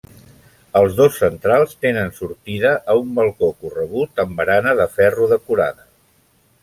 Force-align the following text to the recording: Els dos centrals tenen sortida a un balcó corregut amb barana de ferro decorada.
Els 0.79 0.95
dos 0.99 1.19
centrals 1.23 1.75
tenen 1.87 2.09
sortida 2.21 2.71
a 2.93 2.95
un 3.03 3.11
balcó 3.19 3.51
corregut 3.67 4.25
amb 4.25 4.35
barana 4.41 4.75
de 4.81 4.89
ferro 4.97 5.29
decorada. 5.35 5.87